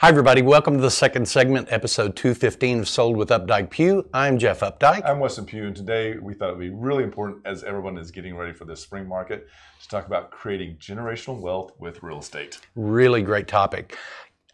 [0.00, 0.42] Hi, everybody.
[0.42, 4.08] Welcome to the second segment, episode 215 of Sold with Updike Pugh.
[4.14, 5.04] I'm Jeff Updike.
[5.04, 8.12] I'm Weston Pugh, and today we thought it would be really important as everyone is
[8.12, 9.48] getting ready for this spring market
[9.82, 12.60] to talk about creating generational wealth with real estate.
[12.76, 13.96] Really great topic.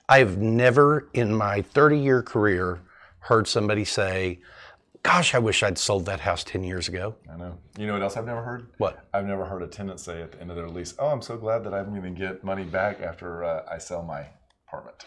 [0.08, 2.80] I've never in my 30 year career
[3.18, 4.40] heard somebody say,
[5.02, 7.16] Gosh, I wish I'd sold that house 10 years ago.
[7.30, 7.58] I know.
[7.76, 8.68] You know what else I've never heard?
[8.78, 9.06] What?
[9.12, 11.36] I've never heard a tenant say at the end of their lease, Oh, I'm so
[11.36, 14.24] glad that I'm going to get money back after uh, I sell my
[14.74, 15.04] apartment.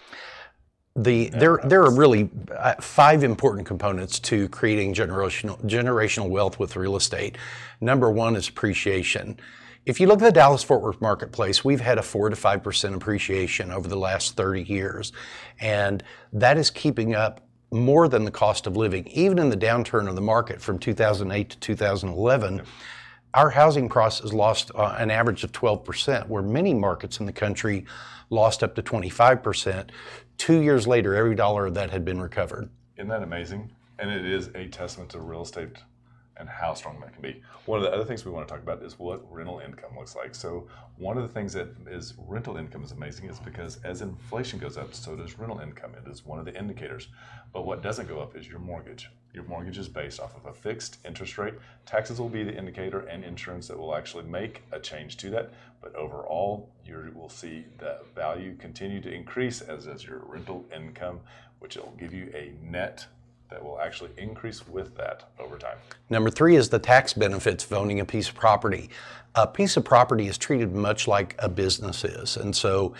[0.95, 6.75] The, there, there are really uh, five important components to creating generational, generational wealth with
[6.75, 7.37] real estate.
[7.79, 9.39] Number one is appreciation.
[9.85, 12.95] If you look at the Dallas Fort Worth marketplace, we've had a 4 to 5%
[12.95, 15.13] appreciation over the last 30 years.
[15.61, 19.07] And that is keeping up more than the cost of living.
[19.07, 22.63] Even in the downturn of the market from 2008 to 2011,
[23.33, 27.85] our housing process lost uh, an average of 12%, where many markets in the country
[28.29, 29.89] lost up to 25%.
[30.37, 32.69] Two years later, every dollar of that had been recovered.
[32.97, 33.71] Isn't that amazing?
[33.99, 35.69] And it is a testament to real estate
[36.39, 37.41] and how strong that can be.
[37.65, 40.15] One of the other things we want to talk about is what rental income looks
[40.15, 40.35] like.
[40.35, 44.59] So one of the things that is rental income is amazing is because as inflation
[44.59, 45.91] goes up, so does rental income.
[45.95, 47.07] It is one of the indicators.
[47.53, 49.09] But what doesn't go up is your mortgage.
[49.33, 51.53] Your mortgage is based off of a fixed interest rate.
[51.85, 55.53] Taxes will be the indicator and insurance that will actually make a change to that.
[55.81, 61.19] But overall, you will see the value continue to increase as does your rental income,
[61.59, 63.05] which will give you a net
[63.49, 65.77] that will actually increase with that over time.
[66.09, 68.89] Number three is the tax benefits of owning a piece of property.
[69.35, 72.37] A piece of property is treated much like a business is.
[72.37, 72.93] And so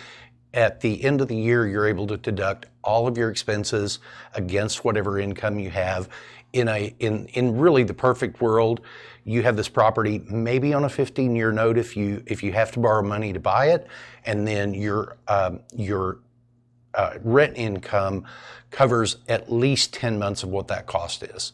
[0.54, 3.98] at the end of the year, you're able to deduct all of your expenses
[4.34, 6.08] against whatever income you have.
[6.54, 8.80] In a in in really the perfect world,
[9.24, 12.72] you have this property maybe on a 15 year note if you if you have
[12.72, 13.86] to borrow money to buy it,
[14.24, 16.20] and then your um, your
[16.98, 18.24] uh, rent income
[18.70, 21.52] covers at least 10 months of what that cost is.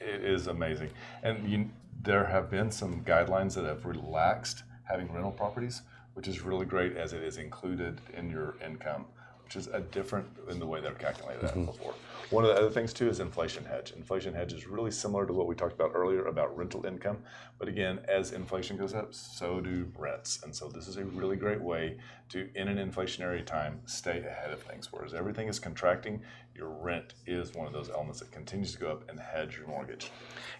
[0.00, 0.90] It is amazing.
[1.22, 1.70] And you,
[2.02, 5.82] there have been some guidelines that have relaxed having rental properties,
[6.14, 9.06] which is really great as it is included in your income,
[9.54, 11.66] which is a different in the way they've calculated that mm-hmm.
[11.66, 11.94] before.
[12.30, 13.92] One of the other things too is inflation hedge.
[13.94, 17.18] Inflation hedge is really similar to what we talked about earlier about rental income.
[17.58, 20.42] But again, as inflation goes up, so do rents.
[20.42, 21.98] And so this is a really great way
[22.30, 24.90] to, in an inflationary time, stay ahead of things.
[24.90, 26.22] Whereas everything is contracting,
[26.54, 29.66] your rent is one of those elements that continues to go up and hedge your
[29.66, 30.10] mortgage.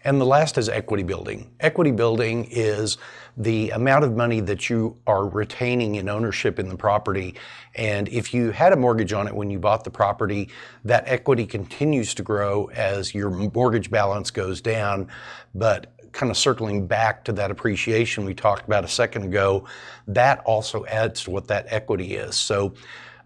[0.05, 1.51] And the last is equity building.
[1.61, 2.97] Equity building is
[3.37, 7.35] the amount of money that you are retaining in ownership in the property.
[7.75, 10.49] And if you had a mortgage on it when you bought the property,
[10.85, 15.09] that equity continues to grow as your mortgage balance goes down.
[15.55, 19.67] But kind of circling back to that appreciation we talked about a second ago,
[20.07, 22.37] that also adds to what that equity is.
[22.37, 22.75] So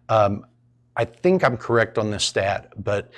[0.08, 0.44] um,
[0.96, 3.10] I think I'm correct on this stat, but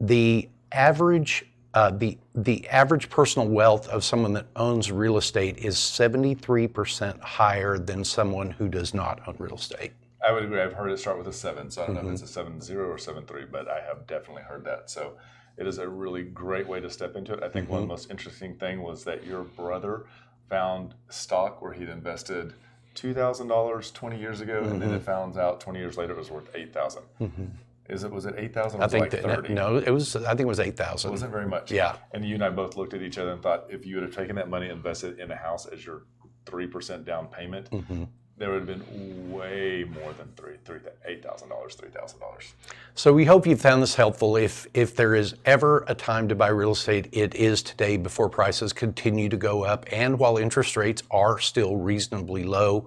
[0.00, 5.76] the average uh, the the average personal wealth of someone that owns real estate is
[5.76, 9.92] 73% higher than someone who does not own real estate.
[10.26, 10.60] I would agree.
[10.60, 12.06] I've heard it start with a seven, so I don't mm-hmm.
[12.06, 14.88] know if it's a seven zero or seven three, but I have definitely heard that.
[14.88, 15.14] So
[15.56, 17.42] it is a really great way to step into it.
[17.42, 17.72] I think mm-hmm.
[17.72, 20.06] one of the most interesting thing was that your brother
[20.48, 22.54] found stock where he'd invested
[22.94, 24.72] two thousand dollars twenty years ago, mm-hmm.
[24.72, 25.04] and then it mm-hmm.
[25.04, 27.02] found out twenty years later it was worth eight thousand.
[27.20, 27.44] Mm-hmm.
[27.88, 28.82] Is it was it eight thousand?
[28.82, 30.16] I think like that, no, it was.
[30.16, 31.10] I think it was eight thousand.
[31.10, 31.70] It wasn't very much.
[31.70, 31.96] Yeah.
[32.12, 34.14] And you and I both looked at each other and thought, if you would have
[34.14, 36.04] taken that money and invested in a house as your
[36.46, 38.04] three percent down payment, mm-hmm
[38.36, 42.54] there would have been way more than three, three, eight thousand dollars, three thousand dollars.
[42.94, 44.36] So we hope you found this helpful.
[44.36, 48.28] If if there is ever a time to buy real estate, it is today before
[48.28, 52.86] prices continue to go up, and while interest rates are still reasonably low.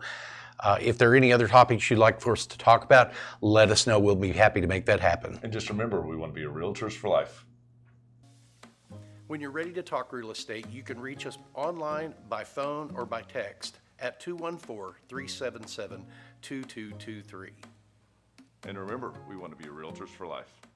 [0.59, 3.11] Uh, if there are any other topics you'd like for us to talk about,
[3.41, 3.99] let us know.
[3.99, 5.39] We'll be happy to make that happen.
[5.43, 7.45] And just remember, we want to be a realtors for life.
[9.27, 13.05] When you're ready to talk real estate, you can reach us online, by phone, or
[13.05, 16.05] by text at 214 377
[16.41, 17.51] 2223.
[18.67, 20.66] And remember, we want to be realtors for life.